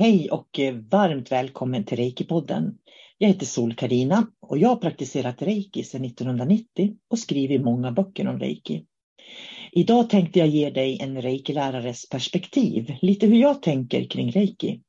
Hej 0.00 0.30
och 0.30 0.58
eh, 0.58 0.74
varmt 0.74 1.32
välkommen 1.32 1.84
till 1.84 1.98
Reiki-podden. 1.98 2.74
Jag 3.18 3.28
heter 3.28 3.46
sol 3.46 3.74
karina 3.74 4.26
och 4.40 4.58
jag 4.58 4.68
har 4.68 4.76
praktiserat 4.76 5.42
reiki 5.42 5.84
sedan 5.84 6.04
1990 6.04 6.96
och 7.10 7.18
skrivit 7.18 7.62
många 7.62 7.92
böcker 7.92 8.28
om 8.28 8.38
reiki. 8.38 8.84
Idag 9.72 10.10
tänkte 10.10 10.38
jag 10.38 10.48
ge 10.48 10.70
dig 10.70 10.98
en 11.00 11.22
reiki-lärares 11.22 12.10
perspektiv, 12.10 12.94
lite 13.02 13.26
hur 13.26 13.36
jag 13.36 13.62
tänker 13.62 14.04
kring 14.04 14.30
reiki. 14.30 14.80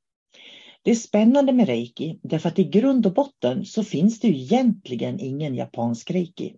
Det 0.84 0.92
är 0.92 0.95
spännande 0.95 1.54
med 1.54 1.67
reiki 1.67 2.20
därför 2.23 2.50
att 2.50 2.59
i 2.59 2.64
grund 2.64 3.06
och 3.06 3.14
botten 3.14 3.66
så 3.66 3.84
finns 3.84 4.20
det 4.20 4.28
ju 4.28 4.36
egentligen 4.36 5.20
ingen 5.20 5.56
japansk 5.56 6.12
reiki. 6.12 6.56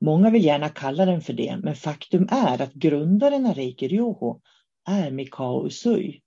Många 0.00 0.30
vill 0.30 0.44
gärna 0.44 0.68
kalla 0.68 1.04
den 1.04 1.20
för 1.20 1.32
det, 1.32 1.58
men 1.62 1.74
faktum 1.74 2.28
är 2.30 2.62
att 2.62 2.74
grundaren 2.74 3.46
av 3.46 3.54
reiki 3.54 3.88
ryoho 3.88 4.40
är 4.88 5.10
Mikao 5.10 5.66
Usui 5.66 6.20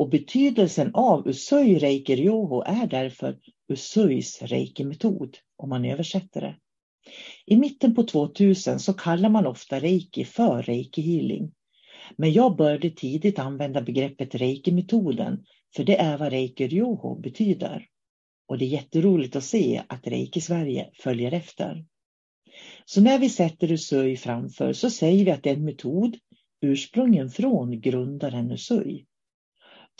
och 0.00 0.08
betydelsen 0.08 0.90
av 0.94 1.28
Usui 1.28 1.78
Reiki 1.78 2.16
Ryoho 2.16 2.62
är 2.62 2.86
därför 2.86 3.38
Usuis 3.68 4.42
Reiki-metod, 4.42 5.36
om 5.56 5.68
man 5.68 5.84
översätter 5.84 6.40
det. 6.40 6.56
I 7.46 7.56
mitten 7.56 7.94
på 7.94 8.02
2000 8.02 8.80
så 8.80 8.92
kallar 8.92 9.28
man 9.28 9.46
ofta 9.46 9.80
Reiki 9.80 10.24
för 10.24 10.62
Reiki 10.62 11.02
Healing. 11.02 11.52
Men 12.16 12.32
jag 12.32 12.56
började 12.56 12.90
tidigt 12.90 13.38
använda 13.38 13.82
begreppet 13.82 14.34
Reiki-metoden, 14.34 15.44
för 15.76 15.84
det 15.84 15.96
är 15.96 16.18
vad 16.18 16.32
Reiki 16.32 16.68
Ryoho 16.68 17.20
betyder. 17.20 17.86
Och 18.48 18.58
det 18.58 18.64
är 18.64 18.68
jätteroligt 18.68 19.36
att 19.36 19.44
se 19.44 19.82
att 19.88 20.06
Reiki 20.06 20.40
Sverige 20.40 20.90
följer 20.94 21.32
efter. 21.32 21.84
Så 22.84 23.00
när 23.00 23.18
vi 23.18 23.28
sätter 23.28 23.72
Usui 23.72 24.16
framför 24.16 24.72
så 24.72 24.90
säger 24.90 25.24
vi 25.24 25.30
att 25.30 25.42
det 25.42 25.50
är 25.50 25.56
en 25.56 25.64
metod 25.64 26.16
ursprungen 26.60 27.30
från 27.30 27.80
grundaren 27.80 28.52
Usui. 28.52 29.06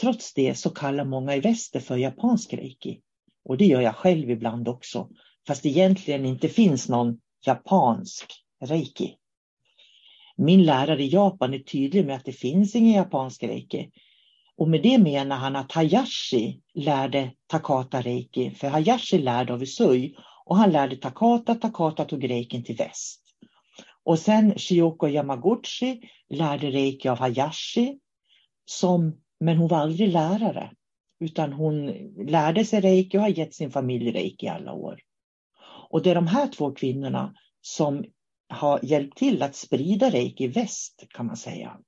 Trots 0.00 0.34
det 0.34 0.54
så 0.54 0.70
kallar 0.70 1.04
många 1.04 1.36
i 1.36 1.40
väster 1.40 1.80
för 1.80 1.96
japansk 1.96 2.52
reiki. 2.52 3.00
Och 3.44 3.56
det 3.56 3.66
gör 3.66 3.80
jag 3.80 3.96
själv 3.96 4.30
ibland 4.30 4.68
också. 4.68 5.08
Fast 5.46 5.66
egentligen 5.66 6.26
inte 6.26 6.48
finns 6.48 6.88
någon 6.88 7.20
japansk 7.46 8.32
reiki. 8.64 9.16
Min 10.36 10.62
lärare 10.62 11.02
i 11.02 11.08
Japan 11.08 11.54
är 11.54 11.58
tydlig 11.58 12.06
med 12.06 12.16
att 12.16 12.24
det 12.24 12.32
finns 12.32 12.74
ingen 12.74 12.92
japansk 12.92 13.42
reiki. 13.42 13.90
Och 14.56 14.68
med 14.68 14.82
det 14.82 14.98
menar 14.98 15.36
han 15.36 15.56
att 15.56 15.72
Hayashi 15.72 16.60
lärde 16.74 17.32
Takata 17.46 18.00
reiki. 18.00 18.50
För 18.50 18.68
Hayashi 18.68 19.18
lärde 19.18 19.52
av 19.52 19.62
Usui 19.62 20.14
och 20.44 20.56
han 20.56 20.70
lärde 20.70 20.96
Takata, 20.96 21.54
Takata 21.54 22.04
tog 22.04 22.30
reikin 22.30 22.64
till 22.64 22.76
väst. 22.76 23.20
Och 24.04 24.18
sen 24.18 24.58
Shioko 24.58 25.08
Yamaguchi 25.08 26.00
lärde 26.28 26.70
reiki 26.70 27.08
av 27.08 27.18
Hayashi 27.18 27.98
som 28.64 29.20
men 29.40 29.56
hon 29.56 29.68
var 29.68 29.78
aldrig 29.78 30.08
lärare, 30.08 30.70
utan 31.20 31.52
hon 31.52 31.86
lärde 32.26 32.64
sig 32.64 32.80
reiki 32.80 33.18
och 33.18 33.22
har 33.22 33.28
gett 33.28 33.54
sin 33.54 33.70
familj 33.70 34.12
reiki 34.12 34.46
i 34.46 34.48
alla 34.48 34.72
år. 34.72 35.00
Och 35.90 36.02
det 36.02 36.10
är 36.10 36.14
de 36.14 36.26
här 36.26 36.48
två 36.48 36.72
kvinnorna 36.72 37.34
som 37.60 38.04
har 38.48 38.80
hjälpt 38.82 39.18
till 39.18 39.42
att 39.42 39.56
sprida 39.56 40.10
reiki 40.10 40.44
i 40.44 40.48
väst, 40.48 41.04
kan 41.08 41.26
man 41.26 41.36
säga. 41.36 41.78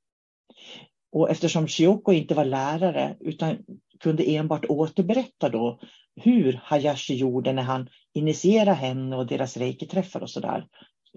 Och 1.12 1.30
eftersom 1.30 1.68
Shioko 1.68 2.12
inte 2.12 2.34
var 2.34 2.44
lärare 2.44 3.16
utan 3.20 3.58
kunde 4.00 4.24
enbart 4.24 4.64
återberätta 4.64 5.48
då 5.48 5.80
hur 6.16 6.60
Hayashi 6.64 7.14
gjorde 7.14 7.52
när 7.52 7.62
han 7.62 7.88
initierade 8.14 8.72
henne 8.72 9.16
och 9.16 9.26
deras 9.26 9.56
reiki-träffar 9.56 10.20
och 10.20 10.30
sådär 10.30 10.66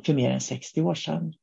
för 0.05 0.13
mer 0.13 0.31
än 0.31 0.41
60 0.41 0.81
år 0.81 0.95
sedan. 0.95 1.33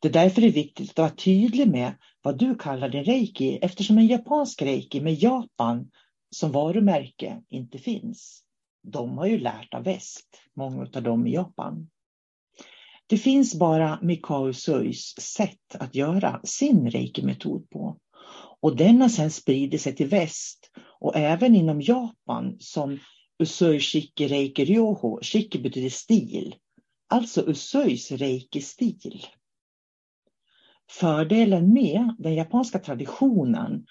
Det 0.00 0.08
är 0.08 0.12
därför 0.12 0.40
det 0.40 0.46
är 0.46 0.52
viktigt 0.52 0.90
att 0.90 0.98
vara 0.98 1.10
tydlig 1.10 1.68
med 1.68 1.94
vad 2.22 2.38
du 2.38 2.54
kallar 2.54 2.88
din 2.88 3.04
reiki 3.04 3.58
eftersom 3.62 3.98
en 3.98 4.06
japansk 4.06 4.62
reiki 4.62 5.00
med 5.00 5.14
Japan 5.14 5.90
som 6.30 6.52
varumärke 6.52 7.42
inte 7.48 7.78
finns. 7.78 8.42
De 8.82 9.18
har 9.18 9.26
ju 9.26 9.38
lärt 9.38 9.74
av 9.74 9.84
väst, 9.84 10.26
många 10.56 10.82
av 10.94 11.02
dem 11.02 11.26
i 11.26 11.34
Japan. 11.34 11.88
Det 13.06 13.18
finns 13.18 13.54
bara 13.54 13.98
Mikao 14.02 14.52
Suis 14.52 15.14
sätt 15.18 15.74
att 15.74 15.94
göra 15.94 16.40
sin 16.44 16.90
reiki-metod 16.90 17.70
på. 17.70 17.98
Och 18.60 18.76
den 18.76 19.00
har 19.00 19.08
sedan 19.08 19.30
spridit 19.30 19.80
sig 19.80 19.96
till 19.96 20.08
väst 20.08 20.70
och 21.00 21.16
även 21.16 21.56
inom 21.56 21.80
Japan 21.80 22.56
som 22.60 22.98
Usui 23.38 23.80
Shiki 23.80 24.28
Reiki 24.28 24.64
Ryoho. 24.64 25.18
Shiki 25.22 25.58
betyder 25.58 25.90
stil, 25.90 26.54
alltså 27.08 27.46
Usuis 27.46 28.12
reiki-stil. 28.12 29.26
Fördelen 30.90 31.72
med 31.72 32.14
den 32.18 32.34
japanska 32.34 32.78
traditionen, 32.78 33.86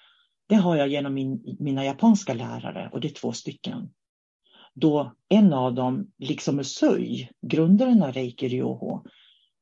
det 0.49 0.55
har 0.55 0.75
jag 0.75 0.87
genom 0.87 1.13
min, 1.13 1.57
mina 1.59 1.85
japanska 1.85 2.33
lärare 2.33 2.89
och 2.93 3.01
det 3.01 3.07
är 3.07 3.13
två 3.13 3.31
stycken. 3.31 3.89
Då 4.73 5.15
en 5.29 5.53
av 5.53 5.73
dem, 5.73 6.11
liksom 6.17 6.59
Usui, 6.59 7.29
grundaren 7.41 8.03
av 8.03 8.11
Reiki 8.11 8.47
Ryoho, 8.47 9.03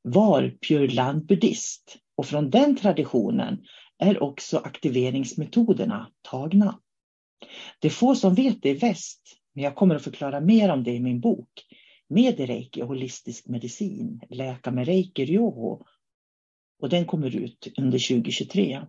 var 0.01 0.57
Pure 0.67 0.87
Land 0.87 1.25
buddhist 1.25 1.97
och 2.15 2.25
från 2.25 2.49
den 2.49 2.75
traditionen 2.75 3.57
är 3.97 4.23
också 4.23 4.57
aktiveringsmetoderna 4.57 6.07
tagna. 6.21 6.79
Det 7.79 7.87
är 7.87 7.91
få 7.91 8.15
som 8.15 8.33
vet 8.33 8.61
det 8.61 8.69
i 8.69 8.73
väst, 8.73 9.21
men 9.53 9.63
jag 9.63 9.75
kommer 9.75 9.95
att 9.95 10.03
förklara 10.03 10.39
mer 10.39 10.69
om 10.69 10.83
det 10.83 10.91
i 10.91 10.99
min 10.99 11.19
bok 11.19 11.65
med 12.09 12.39
reiki 12.39 12.81
och 12.81 12.87
holistisk 12.87 13.47
medicin, 13.47 14.21
Läka 14.29 14.71
med 14.71 14.85
reiki 14.85 15.25
Ryoho 15.25 15.83
och 16.79 16.89
den 16.89 17.05
kommer 17.05 17.35
ut 17.35 17.67
under 17.77 18.07
2023. 18.07 18.81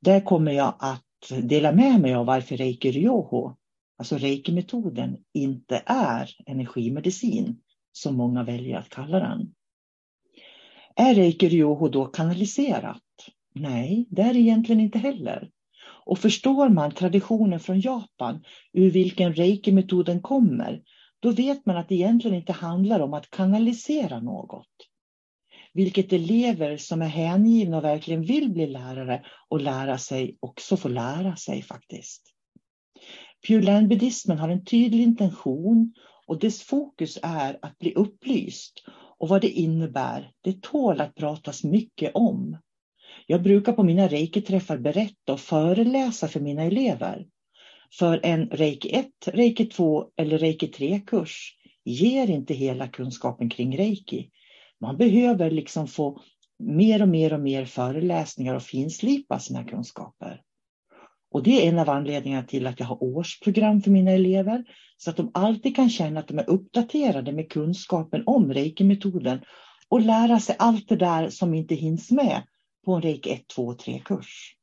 Där 0.00 0.20
kommer 0.20 0.52
jag 0.52 0.74
att 0.78 1.04
dela 1.42 1.72
med 1.72 2.00
mig 2.00 2.14
av 2.14 2.26
varför 2.26 2.56
reiki 2.56 2.92
ryoho, 2.92 3.56
alltså 3.98 4.16
reiki-metoden, 4.16 5.16
inte 5.34 5.82
är 5.86 6.30
energimedicin 6.46 7.60
som 7.92 8.16
många 8.16 8.44
väljer 8.44 8.78
att 8.78 8.88
kalla 8.88 9.18
den. 9.18 9.54
Är 10.96 11.14
reiki 11.14 11.48
ryoho 11.48 11.88
då 11.88 12.06
kanaliserat? 12.06 13.02
Nej, 13.54 14.06
det 14.10 14.22
är 14.22 14.32
det 14.34 14.40
egentligen 14.40 14.80
inte 14.80 14.98
heller. 14.98 15.50
Och 16.06 16.18
förstår 16.18 16.68
man 16.68 16.92
traditionen 16.92 17.60
från 17.60 17.80
Japan, 17.80 18.44
ur 18.72 18.90
vilken 18.90 19.34
reiki-metoden 19.34 20.20
kommer, 20.20 20.82
då 21.20 21.30
vet 21.30 21.66
man 21.66 21.76
att 21.76 21.88
det 21.88 21.94
egentligen 21.94 22.36
inte 22.36 22.52
handlar 22.52 23.00
om 23.00 23.14
att 23.14 23.30
kanalisera 23.30 24.20
något 24.20 24.68
vilket 25.74 26.12
elever 26.12 26.76
som 26.76 27.02
är 27.02 27.06
hängivna 27.06 27.76
och 27.76 27.84
verkligen 27.84 28.22
vill 28.22 28.50
bli 28.50 28.66
lärare 28.66 29.24
och 29.48 29.60
lära 29.60 29.98
sig 29.98 30.36
också 30.40 30.76
får 30.76 30.88
lära 30.88 31.36
sig 31.36 31.62
faktiskt. 31.62 32.22
Pure 33.46 33.62
Land 33.62 33.88
buddhismen 33.88 34.38
har 34.38 34.48
en 34.48 34.64
tydlig 34.64 35.02
intention 35.02 35.94
och 36.26 36.38
dess 36.38 36.62
fokus 36.62 37.18
är 37.22 37.58
att 37.62 37.78
bli 37.78 37.94
upplyst 37.94 38.84
och 39.18 39.28
vad 39.28 39.40
det 39.40 39.50
innebär, 39.50 40.30
det 40.40 40.62
tål 40.62 41.00
att 41.00 41.14
pratas 41.14 41.64
mycket 41.64 42.14
om. 42.14 42.58
Jag 43.26 43.42
brukar 43.42 43.72
på 43.72 43.82
mina 43.82 44.08
reiki-träffar 44.08 44.78
berätta 44.78 45.32
och 45.32 45.40
föreläsa 45.40 46.28
för 46.28 46.40
mina 46.40 46.62
elever. 46.62 47.26
För 47.98 48.20
en 48.22 48.46
reiki 48.46 48.88
1, 48.88 49.06
reiki 49.26 49.66
2 49.66 50.04
eller 50.16 50.38
reiki 50.38 50.66
3-kurs 50.66 51.54
ger 51.84 52.30
inte 52.30 52.54
hela 52.54 52.88
kunskapen 52.88 53.50
kring 53.50 53.78
reiki. 53.78 54.30
Man 54.84 54.96
behöver 54.96 55.50
liksom 55.50 55.86
få 55.86 56.20
mer 56.58 57.02
och 57.02 57.08
mer 57.08 57.32
och 57.32 57.40
mer 57.40 57.64
föreläsningar 57.64 58.54
och 58.54 58.62
finslipa 58.62 59.38
sina 59.38 59.64
kunskaper. 59.64 60.42
Och 61.30 61.42
det 61.42 61.66
är 61.66 61.68
en 61.68 61.78
av 61.78 61.90
anledningarna 61.90 62.46
till 62.46 62.66
att 62.66 62.80
jag 62.80 62.86
har 62.86 63.02
årsprogram 63.02 63.82
för 63.82 63.90
mina 63.90 64.10
elever 64.10 64.64
så 64.96 65.10
att 65.10 65.16
de 65.16 65.30
alltid 65.34 65.76
kan 65.76 65.90
känna 65.90 66.20
att 66.20 66.28
de 66.28 66.38
är 66.38 66.50
uppdaterade 66.50 67.32
med 67.32 67.52
kunskapen 67.52 68.22
om 68.26 68.52
reiki-metoden 68.52 69.40
och 69.88 70.00
lära 70.00 70.40
sig 70.40 70.56
allt 70.58 70.88
det 70.88 70.96
där 70.96 71.28
som 71.28 71.54
inte 71.54 71.74
hinns 71.74 72.10
med 72.10 72.42
på 72.84 72.92
en 72.92 73.02
reiki 73.02 73.30
1, 73.30 73.46
2 73.46 73.66
och 73.66 73.80
3-kurs. 73.80 74.54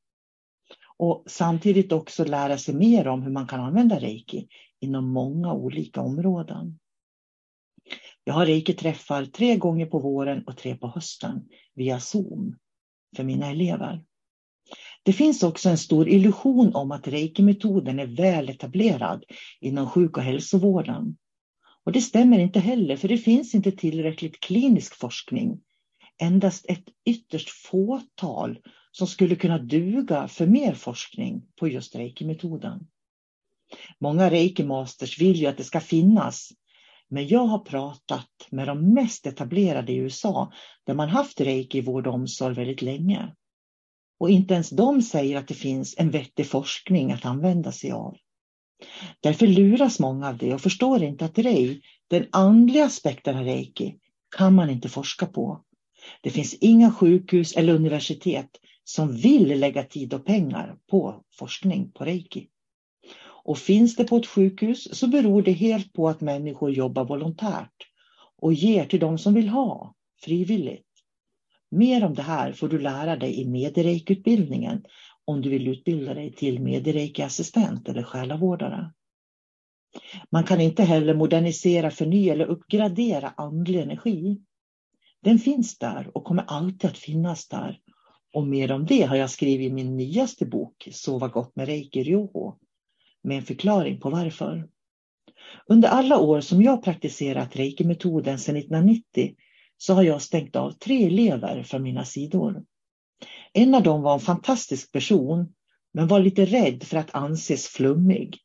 Och 0.98 1.24
samtidigt 1.28 1.92
också 1.92 2.26
lära 2.26 2.58
sig 2.58 2.76
mer 2.76 3.08
om 3.08 3.22
hur 3.22 3.32
man 3.32 3.48
kan 3.48 3.60
använda 3.60 4.00
reiki 4.00 4.48
inom 4.80 5.10
många 5.10 5.54
olika 5.54 6.02
områden. 6.02 6.80
Jag 8.24 8.34
har 8.34 8.46
reiki-träffar 8.46 9.26
tre 9.26 9.56
gånger 9.56 9.86
på 9.86 10.00
våren 10.00 10.44
och 10.48 10.58
tre 10.58 10.76
på 10.76 10.88
hösten 10.88 11.42
via 11.76 12.00
Zoom 12.00 12.58
för 13.16 13.24
mina 13.24 13.52
elever. 13.52 14.04
Det 15.04 15.14
finns 15.14 15.44
också 15.44 15.70
en 15.70 15.78
stor 15.78 16.10
illusion 16.10 16.76
om 16.76 16.92
att 16.92 17.08
reiki-metoden 17.08 18.00
är 18.00 18.06
väl 18.08 18.50
etablerad 18.50 19.24
inom 19.60 19.90
sjuk 19.90 20.18
och 20.18 20.24
hälsovården. 20.24 21.18
Och 21.84 21.92
det 21.92 22.02
stämmer 22.02 22.40
inte 22.40 22.60
heller, 22.60 22.96
för 22.96 23.08
det 23.08 23.18
finns 23.18 23.56
inte 23.56 23.72
tillräckligt 23.72 24.40
klinisk 24.40 24.96
forskning. 24.96 25.62
Endast 26.18 26.66
ett 26.70 26.86
ytterst 27.06 27.50
fåtal 27.50 28.60
som 28.92 29.08
skulle 29.08 29.36
kunna 29.36 29.58
duga 29.58 30.28
för 30.28 30.48
mer 30.48 30.74
forskning 30.74 31.44
på 31.60 31.68
just 31.68 31.96
reiki-metoden. 31.96 32.88
Många 34.00 34.30
reiki-masters 34.30 35.20
vill 35.20 35.36
ju 35.36 35.46
att 35.46 35.58
det 35.58 35.64
ska 35.64 35.80
finnas, 35.80 36.52
men 37.12 37.28
jag 37.28 37.46
har 37.46 37.60
pratat 37.60 38.30
med 38.50 38.68
de 38.68 38.94
mest 38.94 39.28
etablerade 39.28 39.92
i 39.92 39.96
USA 39.96 40.52
där 40.86 40.94
man 40.94 41.10
haft 41.10 41.42
reiki 41.42 41.78
i 41.78 41.82
vård 41.82 42.08
och 42.08 42.14
omsorg 42.14 42.56
väldigt 42.56 42.82
länge. 42.82 43.36
Och 44.20 44.30
inte 44.30 44.54
ens 44.54 44.70
de 44.70 45.02
säger 45.02 45.38
att 45.38 45.48
det 45.48 45.54
finns 45.54 45.96
en 45.98 46.12
vettig 46.12 46.48
forskning 46.48 47.12
att 47.12 47.26
använda 47.26 47.72
sig 47.72 47.92
av. 47.92 48.18
Därför 49.20 49.48
luras 49.48 50.00
många 50.00 50.30
av 50.30 50.38
det 50.38 50.54
och 50.54 50.62
förstår 50.62 51.04
inte 51.04 51.26
att 51.26 51.38
rei, 51.38 51.82
den 52.08 52.26
andliga 52.32 52.86
aspekten 52.86 53.38
av 53.38 53.44
reiki, 53.44 53.98
kan 54.38 54.56
man 54.56 54.70
inte 54.70 54.90
forska 54.90 55.26
på. 55.26 55.64
Det 56.22 56.30
finns 56.30 56.54
inga 56.54 56.92
sjukhus 56.92 57.56
eller 57.56 57.74
universitet 57.74 58.50
som 58.84 59.16
vill 59.16 59.60
lägga 59.60 59.84
tid 59.84 60.14
och 60.14 60.26
pengar 60.26 60.78
på 60.90 61.24
forskning 61.40 61.92
på 61.92 62.06
reiki. 62.06 62.48
Och 63.44 63.58
finns 63.58 63.96
det 63.96 64.04
på 64.04 64.18
ett 64.18 64.28
sjukhus 64.28 65.00
så 65.00 65.08
beror 65.08 65.42
det 65.42 65.52
helt 65.52 65.94
på 65.94 66.10
att 66.10 66.22
människor 66.22 66.72
jobbar 66.72 67.06
volontärt 67.06 67.88
och 68.38 68.54
ger 68.54 68.86
till 68.86 69.00
de 69.00 69.18
som 69.18 69.34
vill 69.34 69.50
ha 69.50 69.96
frivilligt. 70.24 70.88
Mer 71.72 72.06
om 72.06 72.14
det 72.14 72.22
här 72.22 72.54
får 72.54 72.68
du 72.68 72.80
lära 72.80 73.16
dig 73.16 73.42
i 73.42 73.46
Medereik-utbildningen 73.46 74.84
om 75.26 75.42
du 75.42 75.50
vill 75.50 75.68
utbilda 75.68 76.14
dig 76.14 76.34
till 76.34 76.60
MediReiki-assistent 76.60 77.90
eller 77.90 78.04
själavårdare. 78.04 78.92
Man 80.30 80.44
kan 80.44 80.62
inte 80.62 80.84
heller 80.84 81.14
modernisera, 81.14 81.92
förnya 81.92 82.34
eller 82.34 82.46
uppgradera 82.46 83.34
andlig 83.38 83.80
energi. 83.80 84.42
Den 85.24 85.40
finns 85.40 85.78
där 85.78 86.18
och 86.18 86.24
kommer 86.24 86.44
alltid 86.48 86.90
att 86.90 86.98
finnas 86.98 87.48
där. 87.48 87.80
Och 88.34 88.48
mer 88.48 88.72
om 88.72 88.86
det 88.86 89.02
har 89.02 89.16
jag 89.16 89.30
skrivit 89.30 89.72
i 89.72 89.74
min 89.74 89.98
nyaste 89.98 90.46
bok 90.46 90.88
Sova 90.92 91.28
gott 91.28 91.56
med 91.56 91.66
Reiki 91.66 92.04
Ryoho 92.04 92.58
med 93.24 93.38
en 93.38 93.44
förklaring 93.44 94.00
på 94.00 94.10
varför. 94.10 94.68
Under 95.68 95.90
alla 95.90 96.20
år 96.20 96.42
som 96.42 96.62
jag 96.62 96.84
praktiserat 96.84 97.56
reiki-metoden 97.56 98.40
sedan 98.40 98.58
1990 98.58 99.36
så 99.78 99.94
har 99.94 100.04
jag 100.04 100.22
stängt 100.22 100.56
av 100.56 100.72
tre 100.72 101.06
elever 101.06 101.64
från 101.64 101.84
mina 101.84 102.06
sidor. 102.06 102.64
En 103.54 103.76
av 103.76 103.84
dem 103.84 104.02
var 104.02 104.14
en 104.14 104.20
fantastisk 104.20 104.92
person 104.92 105.54
men 105.94 106.08
var 106.08 106.20
lite 106.20 106.46
rädd 106.46 106.84
för 106.84 106.98
att 106.98 107.16
anses 107.16 107.68
flummig. 107.68 108.38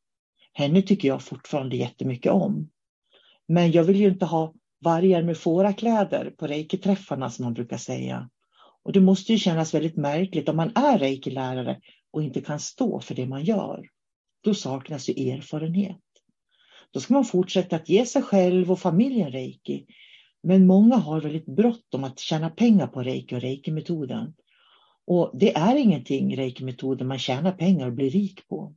Henne 0.52 0.82
tycker 0.82 1.08
jag 1.08 1.22
fortfarande 1.22 1.76
jättemycket 1.76 2.32
om. 2.32 2.70
Men 3.48 3.72
jag 3.72 3.84
vill 3.84 4.00
ju 4.00 4.08
inte 4.08 4.24
ha 4.24 4.54
vargar 4.80 5.22
med 5.22 5.38
fårakläder 5.38 6.30
på 6.30 6.46
reiki-träffarna 6.46 7.28
som 7.28 7.44
man 7.44 7.54
brukar 7.54 7.76
säga. 7.76 8.30
Och 8.82 8.92
det 8.92 9.00
måste 9.00 9.32
ju 9.32 9.38
kännas 9.38 9.74
väldigt 9.74 9.96
märkligt 9.96 10.48
om 10.48 10.56
man 10.56 10.72
är 10.74 10.98
reiki-lärare 10.98 11.80
och 12.10 12.22
inte 12.22 12.40
kan 12.40 12.60
stå 12.60 13.00
för 13.00 13.14
det 13.14 13.26
man 13.26 13.44
gör. 13.44 13.86
Då 14.46 14.54
saknas 14.54 15.08
ju 15.08 15.30
erfarenhet. 15.30 16.00
Då 16.90 17.00
ska 17.00 17.14
man 17.14 17.24
fortsätta 17.24 17.76
att 17.76 17.88
ge 17.88 18.06
sig 18.06 18.22
själv 18.22 18.72
och 18.72 18.78
familjen 18.78 19.32
reiki 19.32 19.86
men 20.42 20.66
många 20.66 20.96
har 20.96 21.20
väldigt 21.20 21.46
bråttom 21.46 22.04
att 22.04 22.18
tjäna 22.18 22.50
pengar 22.50 22.86
på 22.86 23.02
reiki 23.02 23.36
och 23.36 23.40
reiki-metoden. 23.40 24.34
Och 25.06 25.30
det 25.34 25.56
är 25.56 25.76
ingenting 25.76 26.36
reiki-metoden 26.36 27.08
man 27.08 27.18
tjänar 27.18 27.52
pengar 27.52 27.86
och 27.86 27.92
blir 27.92 28.10
rik 28.10 28.48
på. 28.48 28.74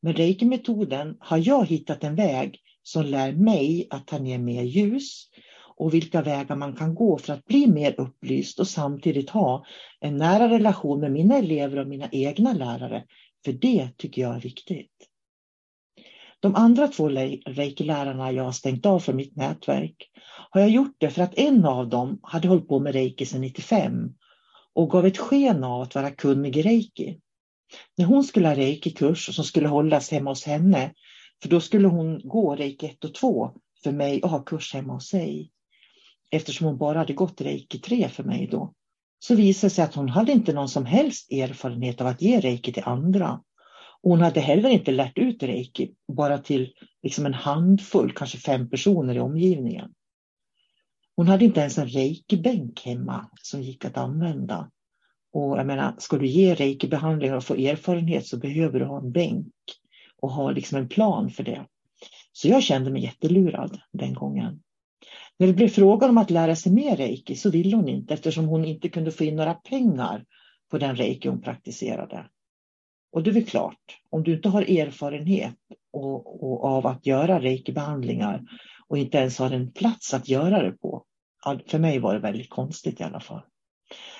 Med 0.00 0.16
reiki-metoden 0.16 1.16
har 1.20 1.48
jag 1.48 1.66
hittat 1.66 2.04
en 2.04 2.14
väg 2.14 2.58
som 2.82 3.04
lär 3.04 3.32
mig 3.32 3.86
att 3.90 4.06
ta 4.06 4.18
ner 4.18 4.38
mer 4.38 4.62
ljus 4.62 5.28
och 5.76 5.94
vilka 5.94 6.22
vägar 6.22 6.56
man 6.56 6.76
kan 6.76 6.94
gå 6.94 7.18
för 7.18 7.32
att 7.32 7.44
bli 7.44 7.66
mer 7.66 8.00
upplyst 8.00 8.60
och 8.60 8.68
samtidigt 8.68 9.30
ha 9.30 9.64
en 10.00 10.16
nära 10.16 10.48
relation 10.48 11.00
med 11.00 11.12
mina 11.12 11.38
elever 11.38 11.78
och 11.78 11.88
mina 11.88 12.08
egna 12.12 12.52
lärare. 12.52 13.04
För 13.44 13.52
det 13.52 13.88
tycker 13.96 14.22
jag 14.22 14.36
är 14.36 14.40
viktigt. 14.40 15.08
De 16.40 16.54
andra 16.54 16.88
två 16.88 17.08
reikilärarna 17.08 18.32
jag 18.32 18.44
har 18.44 18.52
stängt 18.52 18.86
av 18.86 19.00
från 19.00 19.16
mitt 19.16 19.36
nätverk 19.36 20.10
har 20.50 20.60
jag 20.60 20.70
gjort 20.70 20.96
det 20.98 21.10
för 21.10 21.22
att 21.22 21.38
en 21.38 21.64
av 21.64 21.88
dem 21.88 22.20
hade 22.22 22.48
hållit 22.48 22.68
på 22.68 22.80
med 22.80 22.92
reiki 22.92 23.26
sedan 23.26 23.40
95 23.40 24.14
och 24.74 24.90
gav 24.90 25.06
ett 25.06 25.18
sken 25.18 25.64
av 25.64 25.80
att 25.80 25.94
vara 25.94 26.10
kunnig 26.10 26.56
i 26.56 26.62
reiki. 26.62 27.18
När 27.96 28.04
hon 28.04 28.24
skulle 28.24 28.48
ha 28.48 28.54
reiki-kurs 28.54 29.34
som 29.34 29.44
skulle 29.44 29.68
hållas 29.68 30.10
hemma 30.10 30.30
hos 30.30 30.44
henne, 30.44 30.94
för 31.42 31.48
då 31.48 31.60
skulle 31.60 31.88
hon 31.88 32.20
gå 32.24 32.56
reiki 32.56 32.86
1 32.86 33.04
och 33.04 33.14
2 33.14 33.50
för 33.84 33.92
mig 33.92 34.22
och 34.22 34.30
ha 34.30 34.42
kurs 34.42 34.74
hemma 34.74 34.92
hos 34.92 35.08
sig. 35.08 35.50
Eftersom 36.30 36.66
hon 36.66 36.78
bara 36.78 36.98
hade 36.98 37.12
gått 37.12 37.40
reiki 37.40 37.78
3 37.78 38.08
för 38.08 38.24
mig 38.24 38.48
då, 38.50 38.74
så 39.24 39.34
visade 39.34 39.66
det 39.66 39.74
sig 39.74 39.84
att 39.84 39.94
hon 39.94 40.08
hade 40.08 40.32
inte 40.32 40.52
någon 40.52 40.68
som 40.68 40.86
helst 40.86 41.32
erfarenhet 41.32 42.00
av 42.00 42.06
att 42.06 42.22
ge 42.22 42.40
reiki 42.40 42.72
till 42.72 42.82
andra. 42.86 43.40
Och 44.02 44.10
hon 44.10 44.20
hade 44.20 44.40
heller 44.40 44.68
inte 44.68 44.92
lärt 44.92 45.18
ut 45.18 45.42
reiki 45.42 45.94
bara 46.12 46.38
till 46.38 46.72
liksom 47.02 47.26
en 47.26 47.34
handfull, 47.34 48.12
kanske 48.12 48.38
fem 48.38 48.70
personer 48.70 49.14
i 49.14 49.20
omgivningen. 49.20 49.92
Hon 51.16 51.28
hade 51.28 51.44
inte 51.44 51.60
ens 51.60 51.78
en 51.78 51.88
reiki-bänk 51.88 52.82
hemma 52.84 53.30
som 53.42 53.62
gick 53.62 53.84
att 53.84 53.96
använda. 53.96 54.70
Och 55.32 55.58
jag 55.58 55.66
menar, 55.66 55.94
ska 55.98 56.18
du 56.18 56.26
ge 56.26 56.54
reiki-behandlingar 56.54 57.36
och 57.36 57.44
få 57.44 57.54
erfarenhet 57.54 58.26
så 58.26 58.36
behöver 58.36 58.80
du 58.80 58.86
ha 58.86 58.98
en 58.98 59.12
bänk 59.12 59.54
och 60.20 60.32
ha 60.32 60.50
liksom 60.50 60.78
en 60.78 60.88
plan 60.88 61.30
för 61.30 61.42
det. 61.42 61.66
Så 62.32 62.48
jag 62.48 62.62
kände 62.62 62.90
mig 62.90 63.02
jättelurad 63.02 63.80
den 63.92 64.14
gången. 64.14 64.62
När 65.42 65.46
det 65.46 65.54
blev 65.54 65.68
frågan 65.68 66.10
om 66.10 66.18
att 66.18 66.30
lära 66.30 66.56
sig 66.56 66.72
mer 66.72 66.96
reiki 66.96 67.36
så 67.36 67.50
ville 67.50 67.76
hon 67.76 67.88
inte 67.88 68.14
eftersom 68.14 68.48
hon 68.48 68.64
inte 68.64 68.88
kunde 68.88 69.10
få 69.10 69.24
in 69.24 69.36
några 69.36 69.54
pengar 69.54 70.24
på 70.70 70.78
den 70.78 70.96
reiki 70.96 71.28
hon 71.28 71.42
praktiserade. 71.42 72.26
Och 73.12 73.22
det 73.22 73.30
är 73.30 73.34
väl 73.34 73.46
klart, 73.46 74.00
om 74.10 74.22
du 74.22 74.34
inte 74.34 74.48
har 74.48 74.62
erfarenhet 74.62 75.56
och, 75.92 76.44
och 76.44 76.64
av 76.64 76.86
att 76.86 77.06
göra 77.06 77.40
reikibehandlingar 77.40 78.42
och 78.88 78.98
inte 78.98 79.18
ens 79.18 79.38
har 79.38 79.50
en 79.50 79.72
plats 79.72 80.14
att 80.14 80.28
göra 80.28 80.62
det 80.62 80.72
på. 80.72 81.04
För 81.66 81.78
mig 81.78 81.98
var 81.98 82.14
det 82.14 82.20
väldigt 82.20 82.50
konstigt 82.50 83.00
i 83.00 83.04
alla 83.04 83.20
fall. 83.20 83.42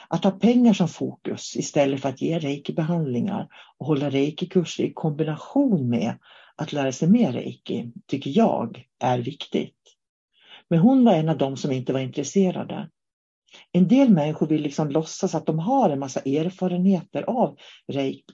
Att 0.09 0.25
ha 0.25 0.31
pengar 0.31 0.73
som 0.73 0.89
fokus 0.89 1.57
istället 1.57 2.01
för 2.01 2.09
att 2.09 2.23
ge 2.23 2.39
reikibehandlingar 2.39 3.49
och 3.79 3.87
hålla 3.87 4.11
reikikurser 4.11 4.85
i 4.85 4.93
kombination 4.93 5.89
med 5.89 6.19
att 6.57 6.73
lära 6.73 6.93
sig 6.93 7.09
mer 7.09 7.33
reiki 7.33 7.93
tycker 8.07 8.31
jag 8.31 8.85
är 9.01 9.19
viktigt. 9.19 9.77
Men 10.73 10.81
hon 10.81 11.05
var 11.05 11.13
en 11.13 11.29
av 11.29 11.39
dem 11.39 11.57
som 11.57 11.73
inte 11.73 11.93
var 11.93 12.01
intresserade. 12.01 12.91
En 13.73 13.89
del 13.89 14.11
människor 14.11 14.47
vill 14.47 14.63
liksom 14.63 14.91
låtsas 14.91 15.35
att 15.35 15.47
de 15.47 15.59
har 15.59 15.91
en 15.91 15.99
massa 15.99 16.21
erfarenheter 16.21 17.23
av 17.23 17.57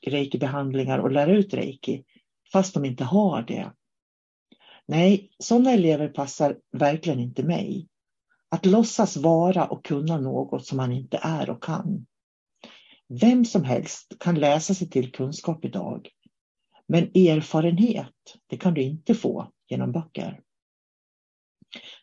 reiki-behandlingar 0.07 0.99
och 0.99 1.11
lära 1.11 1.37
ut 1.37 1.55
reiki, 1.55 2.05
fast 2.53 2.75
de 2.75 2.85
inte 2.85 3.05
har 3.05 3.43
det. 3.43 3.73
Nej, 4.87 5.31
sådana 5.39 5.71
elever 5.71 6.09
passar 6.09 6.59
verkligen 6.73 7.21
inte 7.21 7.43
mig. 7.43 7.89
Att 8.49 8.67
låtsas 8.67 9.17
vara 9.17 9.67
och 9.67 9.85
kunna 9.85 10.19
något 10.19 10.67
som 10.67 10.77
man 10.77 10.93
inte 10.93 11.19
är 11.23 11.51
och 11.51 11.63
kan. 11.63 12.07
Vem 13.21 13.45
som 13.45 13.65
helst 13.65 14.17
kan 14.21 14.35
läsa 14.35 14.75
sig 14.75 14.91
till 14.91 15.13
kunskap 15.13 15.65
idag. 15.65 16.09
Men 16.89 17.03
erfarenhet, 17.03 18.37
det 18.47 18.57
kan 18.57 18.75
du 18.75 18.83
inte 18.83 19.15
få 19.15 19.53
genom 19.69 19.93
böcker. 19.93 20.41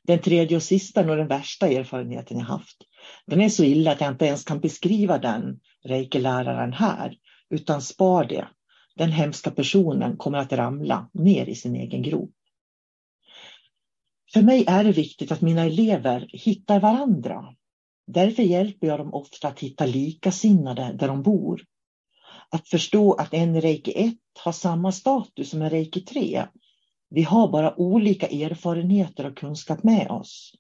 Den 0.04 0.22
tredje 0.22 0.58
och 0.58 0.64
sista 0.64 1.02
är 1.02 1.06
nog 1.06 1.18
den 1.18 1.28
värsta 1.28 1.68
erfarenheten 1.68 2.38
jag 2.38 2.46
haft. 2.46 2.78
Den 3.26 3.42
är 3.42 3.50
så 3.50 3.64
illa 3.64 3.92
att 3.92 4.02
jag 4.02 4.12
inte 4.12 4.26
ens 4.26 4.44
kan 4.44 4.60
beskriva 4.60 5.18
den 5.18 5.60
reikeläraren 5.86 6.74
här, 6.74 7.18
utan 7.50 7.82
spar 7.82 8.26
det. 8.26 8.48
Den 8.96 9.12
hemska 9.12 9.52
personen 9.52 10.18
kommer 10.18 10.38
att 10.38 10.54
ramla 10.54 11.10
ner 11.14 11.50
i 11.50 11.56
sin 11.56 11.76
egen 11.76 12.02
grop. 12.02 12.32
För 14.34 14.42
mig 14.42 14.66
är 14.68 14.84
det 14.84 14.92
viktigt 14.92 15.32
att 15.32 15.42
mina 15.42 15.64
elever 15.64 16.30
hittar 16.34 16.80
varandra. 16.80 17.46
Därför 18.08 18.44
hjälper 18.44 18.88
jag 18.88 19.00
dem 19.00 19.14
ofta 19.14 19.48
att 19.48 19.60
hitta 19.60 19.86
likasinnade 19.86 20.96
där 21.00 21.08
de 21.08 21.24
bor. 21.24 21.62
Att 22.50 22.68
förstå 22.68 23.14
att 23.14 23.34
en 23.34 23.62
reiki 23.62 23.92
1 23.96 24.14
har 24.40 24.52
samma 24.52 24.92
status 24.92 25.50
som 25.50 25.62
en 25.62 25.70
reiki 25.70 26.02
3. 26.02 26.46
Vi 27.10 27.24
har 27.24 27.48
bara 27.48 27.80
olika 27.80 28.28
erfarenheter 28.28 29.26
och 29.26 29.38
kunskap 29.38 29.84
med 29.84 30.12
oss. 30.12 30.54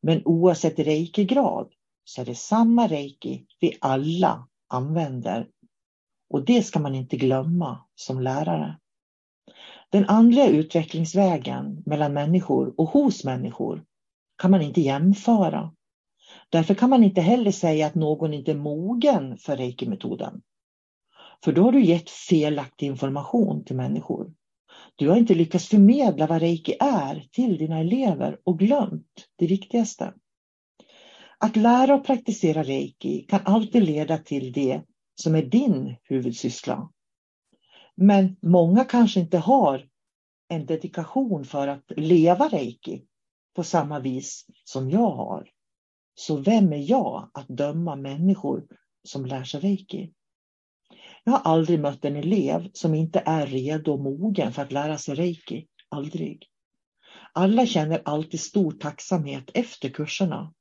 Men 0.00 0.22
oavsett 0.24 0.78
reikigrad 0.78 1.72
så 2.04 2.20
är 2.20 2.24
det 2.24 2.34
samma 2.34 2.86
reiki 2.86 3.46
vi 3.60 3.78
alla 3.80 4.48
använder. 4.68 5.48
Och 6.30 6.44
det 6.44 6.62
ska 6.62 6.80
man 6.80 6.94
inte 6.94 7.16
glömma 7.16 7.78
som 7.94 8.20
lärare. 8.20 8.78
Den 9.90 10.08
andliga 10.08 10.48
utvecklingsvägen 10.48 11.82
mellan 11.86 12.12
människor 12.12 12.74
och 12.80 12.88
hos 12.88 13.24
människor 13.24 13.84
kan 14.38 14.50
man 14.50 14.62
inte 14.62 14.80
jämföra. 14.80 15.74
Därför 16.48 16.74
kan 16.74 16.90
man 16.90 17.04
inte 17.04 17.20
heller 17.20 17.50
säga 17.50 17.86
att 17.86 17.94
någon 17.94 18.34
inte 18.34 18.50
är 18.50 18.56
mogen 18.56 19.38
för 19.38 19.56
reiki-metoden. 19.56 20.42
För 21.44 21.52
då 21.52 21.62
har 21.62 21.72
du 21.72 21.84
gett 21.84 22.10
felaktig 22.10 22.86
information 22.86 23.64
till 23.64 23.76
människor. 23.76 24.32
Du 24.96 25.08
har 25.08 25.16
inte 25.16 25.34
lyckats 25.34 25.68
förmedla 25.68 26.26
vad 26.26 26.40
reiki 26.40 26.76
är 26.80 27.28
till 27.32 27.58
dina 27.58 27.80
elever 27.80 28.40
och 28.44 28.58
glömt 28.58 29.28
det 29.36 29.46
viktigaste. 29.46 30.14
Att 31.38 31.56
lära 31.56 31.94
och 31.94 32.06
praktisera 32.06 32.62
reiki 32.62 33.26
kan 33.28 33.40
alltid 33.44 33.82
leda 33.82 34.18
till 34.18 34.52
det 34.52 34.82
som 35.14 35.34
är 35.34 35.42
din 35.42 35.96
huvudsyssla. 36.02 36.90
Men 37.96 38.36
många 38.42 38.84
kanske 38.84 39.20
inte 39.20 39.38
har 39.38 39.88
en 40.48 40.66
dedikation 40.66 41.44
för 41.44 41.68
att 41.68 41.84
leva 41.96 42.48
reiki 42.48 43.04
på 43.56 43.64
samma 43.64 43.98
vis 43.98 44.46
som 44.64 44.90
jag 44.90 45.10
har. 45.10 45.48
Så 46.14 46.36
vem 46.36 46.72
är 46.72 46.90
jag 46.90 47.30
att 47.34 47.48
döma 47.48 47.96
människor 47.96 48.66
som 49.04 49.26
lär 49.26 49.44
sig 49.44 49.60
reiki? 49.60 50.12
Jag 51.24 51.32
har 51.32 51.52
aldrig 51.52 51.80
mött 51.80 52.04
en 52.04 52.16
elev 52.16 52.70
som 52.72 52.94
inte 52.94 53.22
är 53.26 53.46
redo 53.46 53.92
och 53.92 54.00
mogen 54.00 54.52
för 54.52 54.62
att 54.62 54.72
lära 54.72 54.98
sig 54.98 55.14
reiki. 55.14 55.66
Aldrig. 55.88 56.46
Alla 57.32 57.66
känner 57.66 58.02
alltid 58.04 58.40
stor 58.40 58.72
tacksamhet 58.72 59.50
efter 59.54 59.88
kurserna. 59.88 60.52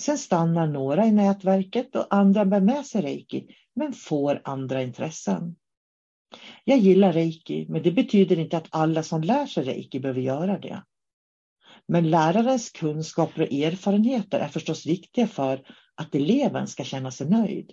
Sen 0.00 0.18
stannar 0.18 0.66
några 0.66 1.06
i 1.06 1.12
nätverket 1.12 1.96
och 1.96 2.14
andra 2.14 2.44
bär 2.44 2.60
med 2.60 2.86
sig 2.86 3.02
reiki, 3.02 3.46
men 3.74 3.92
får 3.92 4.40
andra 4.44 4.82
intressen. 4.82 5.56
Jag 6.64 6.78
gillar 6.78 7.12
reiki, 7.12 7.66
men 7.68 7.82
det 7.82 7.90
betyder 7.90 8.38
inte 8.38 8.56
att 8.56 8.68
alla 8.70 9.02
som 9.02 9.22
lär 9.22 9.46
sig 9.46 9.64
reiki 9.64 10.00
behöver 10.00 10.20
göra 10.20 10.58
det. 10.58 10.82
Men 11.88 12.10
lärarens 12.10 12.70
kunskaper 12.70 13.42
och 13.42 13.52
erfarenheter 13.52 14.38
är 14.40 14.48
förstås 14.48 14.86
viktiga 14.86 15.26
för 15.26 15.66
att 15.94 16.14
eleven 16.14 16.66
ska 16.66 16.84
känna 16.84 17.10
sig 17.10 17.28
nöjd. 17.30 17.72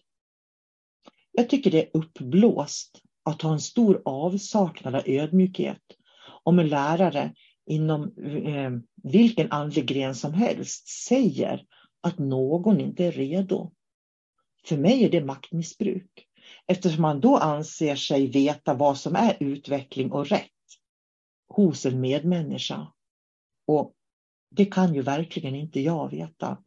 Jag 1.36 1.50
tycker 1.50 1.72
det 1.72 1.84
är 1.84 1.90
uppblåst 1.94 3.02
att 3.24 3.42
ha 3.42 3.54
en 3.54 3.60
stor 3.60 4.02
avsaknad 4.06 4.96
av 4.96 5.02
ödmjukhet 5.06 5.82
om 6.44 6.60
en 6.60 6.70
lärare 6.70 7.34
inom 7.66 8.04
eh, 8.24 8.72
vilken 9.04 9.52
andlig 9.52 9.86
gren 9.86 10.16
som 10.16 10.34
helst 10.34 10.88
säger 10.88 11.66
att 12.02 12.20
någon 12.20 12.82
inte 12.82 13.06
är 13.06 13.12
redo. 13.12 13.72
För 14.66 14.78
mig 14.78 15.04
är 15.04 15.10
det 15.10 15.26
maktmissbruk 15.26 16.28
eftersom 16.68 17.02
man 17.02 17.20
då 17.20 17.38
anser 17.38 17.96
sig 17.96 18.28
veta 18.28 18.74
vad 18.74 18.98
som 18.98 19.16
är 19.16 19.38
utveckling 19.40 20.12
och 20.12 20.28
rätt 20.28 20.52
hos 21.48 21.86
en 21.86 22.02
medmänniska. 22.02 22.88
Och 23.68 23.94
det 24.52 24.66
kan 24.66 24.96
ju 24.96 25.02
verkligen 25.02 25.56
inte 25.56 25.80
jag 25.80 26.10
veta. 26.10 26.58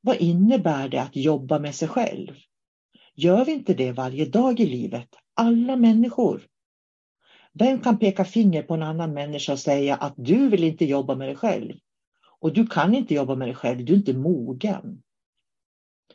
Vad 0.00 0.16
innebär 0.16 0.88
det 0.88 1.02
att 1.02 1.16
jobba 1.16 1.58
med 1.58 1.74
sig 1.74 1.88
själv? 1.88 2.34
Gör 3.16 3.44
vi 3.44 3.52
inte 3.52 3.74
det 3.74 3.92
varje 3.92 4.24
dag 4.24 4.60
i 4.60 4.66
livet? 4.66 5.08
Alla 5.34 5.76
människor. 5.76 6.46
Vem 7.52 7.80
kan 7.80 7.98
peka 7.98 8.24
finger 8.24 8.62
på 8.62 8.74
en 8.74 8.82
annan 8.82 9.14
människa 9.14 9.52
och 9.52 9.58
säga 9.58 9.96
att 9.96 10.14
du 10.16 10.48
vill 10.48 10.64
inte 10.64 10.84
jobba 10.84 11.14
med 11.14 11.28
dig 11.28 11.36
själv? 11.36 11.74
Och 12.40 12.52
du 12.52 12.66
kan 12.66 12.94
inte 12.94 13.14
jobba 13.14 13.34
med 13.34 13.48
dig 13.48 13.54
själv, 13.54 13.84
du 13.84 13.92
är 13.92 13.96
inte 13.96 14.12
mogen. 14.12 15.02